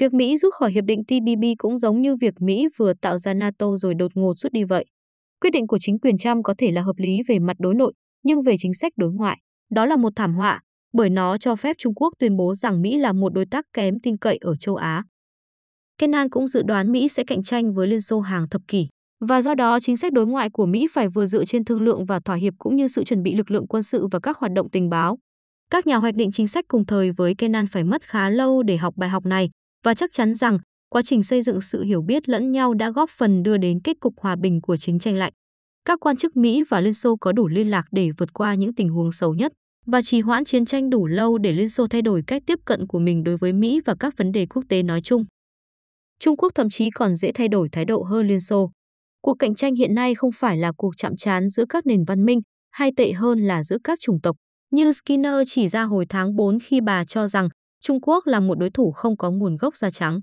Việc 0.00 0.12
Mỹ 0.12 0.36
rút 0.36 0.54
khỏi 0.54 0.72
hiệp 0.72 0.84
định 0.84 1.04
TPP 1.04 1.58
cũng 1.58 1.76
giống 1.76 2.00
như 2.02 2.16
việc 2.16 2.34
Mỹ 2.40 2.68
vừa 2.76 2.92
tạo 2.94 3.18
ra 3.18 3.34
NATO 3.34 3.76
rồi 3.76 3.94
đột 3.94 4.12
ngột 4.14 4.34
rút 4.36 4.52
đi 4.52 4.64
vậy. 4.64 4.84
Quyết 5.40 5.50
định 5.50 5.66
của 5.66 5.78
chính 5.80 5.98
quyền 5.98 6.18
Trump 6.18 6.44
có 6.44 6.54
thể 6.58 6.70
là 6.70 6.82
hợp 6.82 6.96
lý 6.98 7.20
về 7.28 7.38
mặt 7.38 7.56
đối 7.58 7.74
nội, 7.74 7.92
nhưng 8.22 8.42
về 8.42 8.54
chính 8.58 8.74
sách 8.74 8.92
đối 8.96 9.12
ngoại, 9.12 9.38
đó 9.70 9.86
là 9.86 9.96
một 9.96 10.12
thảm 10.16 10.34
họa, 10.34 10.60
bởi 10.92 11.10
nó 11.10 11.38
cho 11.38 11.56
phép 11.56 11.76
Trung 11.78 11.94
Quốc 11.94 12.14
tuyên 12.18 12.36
bố 12.36 12.54
rằng 12.54 12.82
Mỹ 12.82 12.98
là 12.98 13.12
một 13.12 13.34
đối 13.34 13.46
tác 13.46 13.64
kém 13.72 14.00
tin 14.02 14.16
cậy 14.16 14.38
ở 14.40 14.56
châu 14.56 14.76
Á. 14.76 15.04
Kenan 15.98 16.30
cũng 16.30 16.46
dự 16.46 16.62
đoán 16.62 16.92
Mỹ 16.92 17.08
sẽ 17.08 17.24
cạnh 17.26 17.42
tranh 17.42 17.74
với 17.74 17.86
Liên 17.86 18.00
Xô 18.00 18.20
hàng 18.20 18.48
thập 18.48 18.62
kỷ, 18.68 18.88
và 19.28 19.42
do 19.42 19.54
đó 19.54 19.80
chính 19.80 19.96
sách 19.96 20.12
đối 20.12 20.26
ngoại 20.26 20.50
của 20.50 20.66
Mỹ 20.66 20.86
phải 20.92 21.08
vừa 21.08 21.26
dựa 21.26 21.44
trên 21.44 21.64
thương 21.64 21.82
lượng 21.82 22.04
và 22.04 22.20
thỏa 22.20 22.36
hiệp 22.36 22.54
cũng 22.58 22.76
như 22.76 22.88
sự 22.88 23.04
chuẩn 23.04 23.22
bị 23.22 23.34
lực 23.34 23.50
lượng 23.50 23.66
quân 23.68 23.82
sự 23.82 24.06
và 24.12 24.20
các 24.20 24.38
hoạt 24.38 24.52
động 24.52 24.70
tình 24.70 24.88
báo. 24.88 25.18
Các 25.70 25.86
nhà 25.86 25.96
hoạch 25.96 26.14
định 26.14 26.32
chính 26.32 26.48
sách 26.48 26.64
cùng 26.68 26.86
thời 26.86 27.12
với 27.12 27.34
Kenan 27.34 27.66
phải 27.66 27.84
mất 27.84 28.02
khá 28.02 28.30
lâu 28.30 28.62
để 28.62 28.76
học 28.76 28.94
bài 28.96 29.08
học 29.08 29.26
này 29.26 29.50
và 29.84 29.94
chắc 29.94 30.12
chắn 30.12 30.34
rằng 30.34 30.58
quá 30.88 31.02
trình 31.02 31.22
xây 31.22 31.42
dựng 31.42 31.60
sự 31.60 31.82
hiểu 31.82 32.02
biết 32.02 32.28
lẫn 32.28 32.52
nhau 32.52 32.74
đã 32.74 32.90
góp 32.90 33.10
phần 33.10 33.42
đưa 33.42 33.56
đến 33.56 33.80
kết 33.84 34.00
cục 34.00 34.14
hòa 34.20 34.36
bình 34.36 34.60
của 34.60 34.76
chiến 34.76 34.98
tranh 34.98 35.16
lạnh. 35.16 35.32
Các 35.84 36.00
quan 36.00 36.16
chức 36.16 36.36
Mỹ 36.36 36.64
và 36.68 36.80
Liên 36.80 36.94
Xô 36.94 37.16
có 37.16 37.32
đủ 37.32 37.48
liên 37.48 37.70
lạc 37.70 37.84
để 37.90 38.10
vượt 38.18 38.32
qua 38.32 38.54
những 38.54 38.74
tình 38.74 38.88
huống 38.88 39.12
xấu 39.12 39.34
nhất 39.34 39.52
và 39.86 40.02
trì 40.02 40.20
hoãn 40.20 40.44
chiến 40.44 40.66
tranh 40.66 40.90
đủ 40.90 41.06
lâu 41.06 41.38
để 41.38 41.52
Liên 41.52 41.68
Xô 41.68 41.86
thay 41.86 42.02
đổi 42.02 42.22
cách 42.26 42.42
tiếp 42.46 42.58
cận 42.64 42.86
của 42.86 42.98
mình 42.98 43.24
đối 43.24 43.36
với 43.36 43.52
Mỹ 43.52 43.80
và 43.84 43.94
các 44.00 44.14
vấn 44.16 44.32
đề 44.32 44.46
quốc 44.46 44.64
tế 44.68 44.82
nói 44.82 45.00
chung. 45.00 45.24
Trung 46.20 46.36
Quốc 46.36 46.52
thậm 46.54 46.70
chí 46.70 46.90
còn 46.90 47.14
dễ 47.14 47.32
thay 47.32 47.48
đổi 47.48 47.68
thái 47.72 47.84
độ 47.84 48.02
hơn 48.02 48.26
Liên 48.26 48.40
Xô. 48.40 48.70
Cuộc 49.22 49.34
cạnh 49.38 49.54
tranh 49.54 49.74
hiện 49.74 49.94
nay 49.94 50.14
không 50.14 50.32
phải 50.32 50.56
là 50.56 50.72
cuộc 50.76 50.96
chạm 50.96 51.16
trán 51.16 51.48
giữa 51.48 51.64
các 51.68 51.86
nền 51.86 52.04
văn 52.04 52.24
minh, 52.24 52.40
hay 52.70 52.90
tệ 52.96 53.12
hơn 53.12 53.38
là 53.38 53.64
giữa 53.64 53.78
các 53.84 54.00
chủng 54.00 54.20
tộc, 54.20 54.36
như 54.74 54.92
Skinner 54.92 55.34
chỉ 55.46 55.68
ra 55.68 55.82
hồi 55.82 56.06
tháng 56.08 56.36
4 56.36 56.58
khi 56.60 56.80
bà 56.80 57.04
cho 57.04 57.26
rằng 57.26 57.48
Trung 57.80 58.00
Quốc 58.00 58.26
là 58.26 58.40
một 58.40 58.58
đối 58.58 58.70
thủ 58.70 58.92
không 58.92 59.16
có 59.16 59.30
nguồn 59.30 59.56
gốc 59.56 59.76
da 59.76 59.90
trắng. 59.90 60.20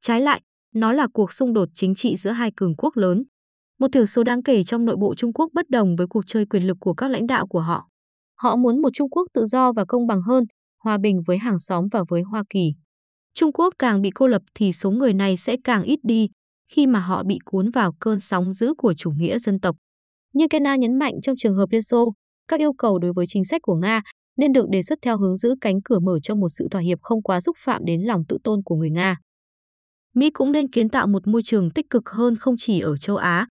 Trái 0.00 0.20
lại, 0.20 0.40
nó 0.74 0.92
là 0.92 1.06
cuộc 1.12 1.32
xung 1.32 1.52
đột 1.52 1.68
chính 1.74 1.94
trị 1.94 2.16
giữa 2.16 2.30
hai 2.30 2.50
cường 2.56 2.76
quốc 2.76 2.96
lớn. 2.96 3.22
Một 3.78 3.88
thiểu 3.92 4.06
số 4.06 4.24
đáng 4.24 4.42
kể 4.42 4.64
trong 4.64 4.84
nội 4.84 4.96
bộ 4.96 5.14
Trung 5.14 5.32
Quốc 5.32 5.50
bất 5.52 5.70
đồng 5.70 5.96
với 5.96 6.06
cuộc 6.10 6.22
chơi 6.26 6.46
quyền 6.46 6.66
lực 6.66 6.76
của 6.80 6.94
các 6.94 7.08
lãnh 7.08 7.26
đạo 7.26 7.46
của 7.46 7.60
họ. 7.60 7.88
Họ 8.38 8.56
muốn 8.56 8.82
một 8.82 8.88
Trung 8.94 9.10
Quốc 9.10 9.26
tự 9.34 9.44
do 9.44 9.72
và 9.72 9.84
công 9.88 10.06
bằng 10.06 10.22
hơn, 10.22 10.44
hòa 10.84 10.98
bình 10.98 11.22
với 11.26 11.38
hàng 11.38 11.58
xóm 11.58 11.88
và 11.92 12.04
với 12.08 12.22
Hoa 12.22 12.42
Kỳ. 12.50 12.72
Trung 13.34 13.52
Quốc 13.52 13.74
càng 13.78 14.02
bị 14.02 14.10
cô 14.14 14.26
lập 14.26 14.42
thì 14.54 14.72
số 14.72 14.90
người 14.90 15.14
này 15.14 15.36
sẽ 15.36 15.56
càng 15.64 15.82
ít 15.82 15.98
đi 16.02 16.28
khi 16.72 16.86
mà 16.86 17.00
họ 17.00 17.24
bị 17.24 17.38
cuốn 17.44 17.70
vào 17.70 17.92
cơn 18.00 18.20
sóng 18.20 18.52
dữ 18.52 18.74
của 18.78 18.94
chủ 18.94 19.10
nghĩa 19.10 19.38
dân 19.38 19.60
tộc. 19.60 19.76
Như 20.34 20.48
Kena 20.50 20.76
nhấn 20.76 20.98
mạnh 20.98 21.14
trong 21.22 21.36
trường 21.36 21.56
hợp 21.56 21.66
Liên 21.70 21.82
Xô, 21.82 22.12
các 22.48 22.60
yêu 22.60 22.72
cầu 22.72 22.98
đối 22.98 23.12
với 23.12 23.26
chính 23.28 23.44
sách 23.44 23.62
của 23.62 23.74
Nga 23.74 24.02
nên 24.36 24.52
được 24.52 24.66
đề 24.70 24.82
xuất 24.82 24.98
theo 25.02 25.18
hướng 25.18 25.36
giữ 25.36 25.54
cánh 25.60 25.82
cửa 25.84 25.98
mở 25.98 26.18
cho 26.22 26.34
một 26.34 26.48
sự 26.48 26.68
thỏa 26.70 26.80
hiệp 26.80 26.98
không 27.02 27.22
quá 27.22 27.40
xúc 27.40 27.56
phạm 27.64 27.84
đến 27.84 28.00
lòng 28.00 28.22
tự 28.28 28.38
tôn 28.44 28.62
của 28.64 28.76
người 28.76 28.90
Nga. 28.90 29.16
Mỹ 30.14 30.30
cũng 30.30 30.52
nên 30.52 30.70
kiến 30.70 30.88
tạo 30.88 31.06
một 31.06 31.26
môi 31.26 31.42
trường 31.44 31.70
tích 31.70 31.90
cực 31.90 32.02
hơn 32.08 32.36
không 32.36 32.54
chỉ 32.58 32.80
ở 32.80 32.96
châu 32.96 33.16
Á. 33.16 33.46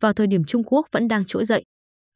Vào 0.00 0.12
thời 0.12 0.26
điểm 0.26 0.44
Trung 0.44 0.64
Quốc 0.64 0.86
vẫn 0.92 1.08
đang 1.08 1.24
trỗi 1.26 1.44
dậy, 1.44 1.64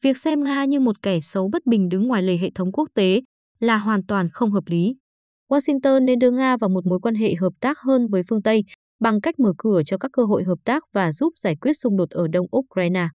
việc 0.03 0.17
xem 0.17 0.45
Nga 0.45 0.65
như 0.65 0.81
một 0.81 1.03
kẻ 1.03 1.21
xấu 1.21 1.49
bất 1.53 1.67
bình 1.67 1.89
đứng 1.89 2.07
ngoài 2.07 2.23
lề 2.23 2.37
hệ 2.37 2.51
thống 2.55 2.73
quốc 2.73 2.89
tế 2.95 3.21
là 3.61 3.79
hoàn 3.79 4.07
toàn 4.07 4.29
không 4.33 4.53
hợp 4.53 4.65
lý. 4.67 4.95
Washington 5.51 6.05
nên 6.05 6.19
đưa 6.19 6.31
Nga 6.31 6.57
vào 6.57 6.71
một 6.71 6.87
mối 6.87 6.99
quan 7.03 7.15
hệ 7.15 7.35
hợp 7.35 7.53
tác 7.61 7.79
hơn 7.79 8.07
với 8.09 8.23
phương 8.29 8.43
Tây 8.43 8.65
bằng 9.01 9.21
cách 9.21 9.39
mở 9.39 9.53
cửa 9.59 9.83
cho 9.87 9.99
các 9.99 10.11
cơ 10.13 10.25
hội 10.25 10.45
hợp 10.45 10.59
tác 10.65 10.83
và 10.93 11.13
giúp 11.13 11.33
giải 11.37 11.57
quyết 11.57 11.73
xung 11.73 11.97
đột 11.97 12.11
ở 12.11 12.29
Đông 12.29 12.47
Ukraine. 12.57 13.09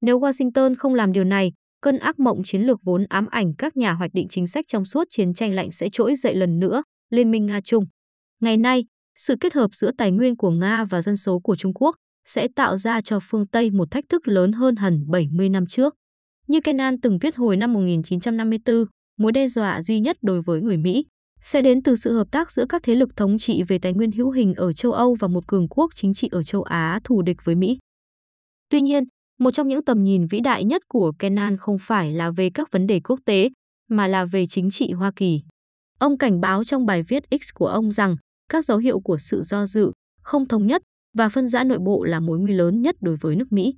Nếu 0.00 0.20
Washington 0.20 0.74
không 0.78 0.94
làm 0.94 1.12
điều 1.12 1.24
này, 1.24 1.52
cơn 1.84 1.98
ác 1.98 2.18
mộng 2.18 2.42
chiến 2.44 2.62
lược 2.62 2.80
vốn 2.84 3.04
ám 3.08 3.26
ảnh 3.30 3.54
các 3.58 3.76
nhà 3.76 3.92
hoạch 3.92 4.10
định 4.14 4.28
chính 4.28 4.46
sách 4.46 4.64
trong 4.68 4.84
suốt 4.84 5.04
chiến 5.10 5.34
tranh 5.34 5.52
lạnh 5.52 5.72
sẽ 5.72 5.88
trỗi 5.92 6.14
dậy 6.16 6.34
lần 6.34 6.58
nữa, 6.58 6.82
Liên 7.10 7.30
minh 7.30 7.46
Nga-Trung. 7.46 7.84
Ngày 8.40 8.56
nay, 8.56 8.84
sự 9.16 9.36
kết 9.40 9.54
hợp 9.54 9.68
giữa 9.74 9.90
tài 9.98 10.10
nguyên 10.10 10.36
của 10.36 10.50
Nga 10.50 10.84
và 10.84 11.02
dân 11.02 11.16
số 11.16 11.38
của 11.38 11.56
Trung 11.56 11.72
Quốc 11.74 11.96
sẽ 12.24 12.48
tạo 12.56 12.76
ra 12.76 13.00
cho 13.00 13.18
phương 13.22 13.46
Tây 13.46 13.70
một 13.70 13.90
thách 13.90 14.04
thức 14.08 14.28
lớn 14.28 14.52
hơn 14.52 14.76
hẳn 14.76 15.04
70 15.10 15.48
năm 15.48 15.66
trước. 15.66 15.94
Như 16.48 16.60
Kennan 16.60 17.00
từng 17.00 17.18
viết 17.18 17.36
hồi 17.36 17.56
năm 17.56 17.72
1954, 17.72 18.84
mối 19.18 19.32
đe 19.32 19.48
dọa 19.48 19.82
duy 19.82 20.00
nhất 20.00 20.16
đối 20.22 20.42
với 20.42 20.60
người 20.60 20.76
Mỹ 20.76 21.04
sẽ 21.40 21.62
đến 21.62 21.82
từ 21.82 21.96
sự 21.96 22.12
hợp 22.16 22.26
tác 22.30 22.52
giữa 22.52 22.64
các 22.68 22.82
thế 22.82 22.94
lực 22.94 23.16
thống 23.16 23.38
trị 23.38 23.62
về 23.62 23.78
tài 23.78 23.92
nguyên 23.92 24.12
hữu 24.12 24.30
hình 24.30 24.54
ở 24.54 24.72
châu 24.72 24.92
Âu 24.92 25.16
và 25.20 25.28
một 25.28 25.46
cường 25.46 25.68
quốc 25.68 25.90
chính 25.94 26.14
trị 26.14 26.28
ở 26.32 26.42
châu 26.42 26.62
Á 26.62 27.00
thù 27.04 27.22
địch 27.22 27.44
với 27.44 27.54
Mỹ. 27.54 27.78
Tuy 28.70 28.80
nhiên, 28.80 29.04
một 29.38 29.50
trong 29.50 29.68
những 29.68 29.84
tầm 29.84 30.04
nhìn 30.04 30.26
vĩ 30.26 30.40
đại 30.40 30.64
nhất 30.64 30.82
của 30.88 31.12
Kennan 31.18 31.56
không 31.56 31.76
phải 31.80 32.12
là 32.12 32.30
về 32.30 32.50
các 32.50 32.72
vấn 32.72 32.86
đề 32.86 33.00
quốc 33.00 33.20
tế, 33.24 33.50
mà 33.90 34.06
là 34.06 34.24
về 34.24 34.46
chính 34.46 34.70
trị 34.70 34.92
Hoa 34.92 35.12
Kỳ. 35.16 35.42
Ông 35.98 36.18
cảnh 36.18 36.40
báo 36.40 36.64
trong 36.64 36.86
bài 36.86 37.02
viết 37.02 37.22
X 37.30 37.48
của 37.54 37.66
ông 37.66 37.90
rằng 37.90 38.16
các 38.48 38.64
dấu 38.64 38.78
hiệu 38.78 39.00
của 39.00 39.18
sự 39.18 39.42
do 39.42 39.66
dự, 39.66 39.92
không 40.22 40.48
thống 40.48 40.66
nhất 40.66 40.82
và 41.16 41.28
phân 41.28 41.48
rã 41.48 41.64
nội 41.64 41.78
bộ 41.78 42.04
là 42.04 42.20
mối 42.20 42.38
nguy 42.38 42.52
lớn 42.52 42.82
nhất 42.82 42.96
đối 43.00 43.16
với 43.16 43.36
nước 43.36 43.52
Mỹ. 43.52 43.74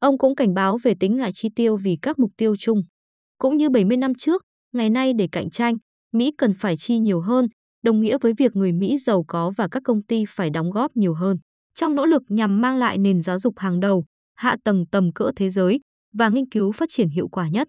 Ông 0.00 0.18
cũng 0.18 0.34
cảnh 0.34 0.54
báo 0.54 0.78
về 0.82 0.94
tính 1.00 1.16
ngại 1.16 1.30
chi 1.34 1.48
tiêu 1.56 1.76
vì 1.76 1.96
các 2.02 2.18
mục 2.18 2.30
tiêu 2.36 2.56
chung. 2.58 2.82
Cũng 3.38 3.56
như 3.56 3.70
70 3.70 3.96
năm 3.96 4.14
trước, 4.14 4.42
ngày 4.72 4.90
nay 4.90 5.12
để 5.12 5.28
cạnh 5.32 5.50
tranh, 5.50 5.76
Mỹ 6.12 6.32
cần 6.38 6.54
phải 6.54 6.76
chi 6.76 6.98
nhiều 6.98 7.20
hơn, 7.20 7.46
đồng 7.84 8.00
nghĩa 8.00 8.18
với 8.18 8.32
việc 8.38 8.56
người 8.56 8.72
Mỹ 8.72 8.98
giàu 8.98 9.24
có 9.28 9.52
và 9.56 9.68
các 9.68 9.82
công 9.84 10.02
ty 10.02 10.24
phải 10.28 10.50
đóng 10.50 10.70
góp 10.70 10.96
nhiều 10.96 11.14
hơn. 11.14 11.36
Trong 11.74 11.94
nỗ 11.94 12.06
lực 12.06 12.22
nhằm 12.28 12.60
mang 12.60 12.76
lại 12.76 12.98
nền 12.98 13.20
giáo 13.20 13.38
dục 13.38 13.58
hàng 13.58 13.80
đầu, 13.80 14.04
hạ 14.42 14.56
tầng 14.64 14.84
tầm 14.92 15.12
cỡ 15.14 15.30
thế 15.36 15.50
giới 15.50 15.80
và 16.12 16.28
nghiên 16.28 16.48
cứu 16.50 16.72
phát 16.72 16.88
triển 16.92 17.08
hiệu 17.08 17.28
quả 17.28 17.48
nhất, 17.48 17.68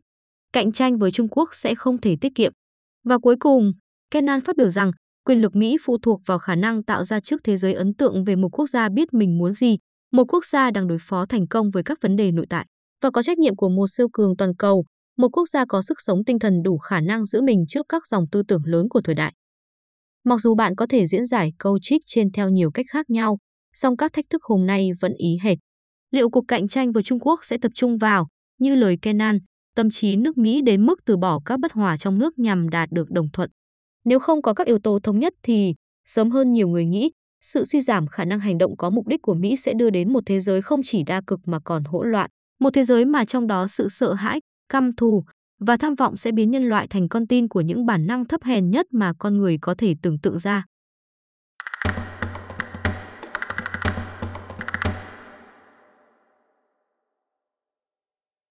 cạnh 0.53 0.71
tranh 0.71 0.97
với 0.97 1.11
Trung 1.11 1.27
Quốc 1.29 1.49
sẽ 1.51 1.75
không 1.75 2.01
thể 2.01 2.15
tiết 2.21 2.35
kiệm. 2.35 2.51
Và 3.03 3.17
cuối 3.17 3.35
cùng, 3.39 3.71
Kennan 4.11 4.41
phát 4.41 4.57
biểu 4.57 4.69
rằng 4.69 4.91
quyền 5.25 5.41
lực 5.41 5.55
Mỹ 5.55 5.77
phụ 5.85 5.97
thuộc 6.01 6.21
vào 6.25 6.39
khả 6.39 6.55
năng 6.55 6.83
tạo 6.83 7.03
ra 7.03 7.19
trước 7.19 7.41
thế 7.43 7.57
giới 7.57 7.73
ấn 7.73 7.93
tượng 7.93 8.23
về 8.23 8.35
một 8.35 8.49
quốc 8.51 8.67
gia 8.69 8.89
biết 8.89 9.13
mình 9.13 9.37
muốn 9.37 9.51
gì, 9.51 9.77
một 10.11 10.23
quốc 10.33 10.45
gia 10.45 10.71
đang 10.71 10.87
đối 10.87 10.97
phó 11.01 11.25
thành 11.25 11.47
công 11.47 11.71
với 11.71 11.83
các 11.83 11.97
vấn 12.01 12.15
đề 12.15 12.31
nội 12.31 12.45
tại 12.49 12.65
và 13.01 13.11
có 13.11 13.23
trách 13.23 13.37
nhiệm 13.37 13.55
của 13.55 13.69
một 13.69 13.87
siêu 13.87 14.07
cường 14.13 14.37
toàn 14.37 14.55
cầu, 14.55 14.85
một 15.17 15.29
quốc 15.31 15.49
gia 15.49 15.65
có 15.65 15.81
sức 15.81 15.97
sống 16.01 16.23
tinh 16.25 16.39
thần 16.39 16.53
đủ 16.63 16.77
khả 16.77 17.01
năng 17.01 17.25
giữ 17.25 17.41
mình 17.41 17.65
trước 17.67 17.85
các 17.89 18.07
dòng 18.07 18.25
tư 18.31 18.43
tưởng 18.47 18.61
lớn 18.65 18.89
của 18.89 19.01
thời 19.01 19.15
đại. 19.15 19.33
Mặc 20.23 20.39
dù 20.39 20.55
bạn 20.55 20.75
có 20.75 20.85
thể 20.89 21.05
diễn 21.05 21.25
giải 21.25 21.51
câu 21.57 21.79
trích 21.81 22.01
trên 22.07 22.31
theo 22.31 22.49
nhiều 22.49 22.71
cách 22.71 22.85
khác 22.89 23.09
nhau, 23.09 23.37
song 23.73 23.97
các 23.97 24.13
thách 24.13 24.25
thức 24.29 24.43
hôm 24.43 24.65
nay 24.65 24.89
vẫn 25.01 25.13
ý 25.17 25.37
hệt. 25.43 25.57
Liệu 26.13 26.29
cuộc 26.29 26.45
cạnh 26.47 26.67
tranh 26.67 26.91
với 26.91 27.03
Trung 27.03 27.19
Quốc 27.19 27.39
sẽ 27.43 27.57
tập 27.57 27.71
trung 27.75 27.97
vào, 27.97 28.27
như 28.59 28.75
lời 28.75 28.97
Kenan, 29.01 29.39
tâm 29.75 29.89
trí 29.91 30.15
nước 30.15 30.37
Mỹ 30.37 30.61
đến 30.61 30.85
mức 30.85 30.99
từ 31.05 31.17
bỏ 31.17 31.39
các 31.45 31.59
bất 31.59 31.71
hòa 31.71 31.97
trong 31.97 32.19
nước 32.19 32.39
nhằm 32.39 32.69
đạt 32.69 32.89
được 32.91 33.11
đồng 33.11 33.29
thuận? 33.33 33.49
Nếu 34.05 34.19
không 34.19 34.41
có 34.41 34.53
các 34.53 34.67
yếu 34.67 34.79
tố 34.79 34.99
thống 35.03 35.19
nhất 35.19 35.33
thì, 35.43 35.73
sớm 36.05 36.31
hơn 36.31 36.51
nhiều 36.51 36.67
người 36.67 36.85
nghĩ, 36.85 37.11
sự 37.41 37.65
suy 37.65 37.81
giảm 37.81 38.07
khả 38.07 38.25
năng 38.25 38.39
hành 38.39 38.57
động 38.57 38.77
có 38.77 38.89
mục 38.89 39.07
đích 39.07 39.21
của 39.21 39.33
Mỹ 39.33 39.55
sẽ 39.55 39.73
đưa 39.73 39.89
đến 39.89 40.13
một 40.13 40.23
thế 40.25 40.39
giới 40.39 40.61
không 40.61 40.81
chỉ 40.83 41.03
đa 41.03 41.21
cực 41.27 41.39
mà 41.45 41.59
còn 41.59 41.83
hỗn 41.83 42.11
loạn, 42.11 42.29
một 42.59 42.69
thế 42.73 42.83
giới 42.83 43.05
mà 43.05 43.25
trong 43.25 43.47
đó 43.47 43.67
sự 43.67 43.87
sợ 43.89 44.13
hãi, 44.13 44.39
căm 44.69 44.95
thù 44.95 45.23
và 45.59 45.77
tham 45.77 45.95
vọng 45.95 46.17
sẽ 46.17 46.31
biến 46.31 46.51
nhân 46.51 46.63
loại 46.63 46.87
thành 46.87 47.09
con 47.09 47.27
tin 47.27 47.47
của 47.47 47.61
những 47.61 47.85
bản 47.85 48.07
năng 48.07 48.25
thấp 48.25 48.43
hèn 48.43 48.69
nhất 48.69 48.85
mà 48.91 49.13
con 49.19 49.37
người 49.37 49.57
có 49.61 49.75
thể 49.77 49.95
tưởng 50.01 50.19
tượng 50.19 50.39
ra. 50.39 50.65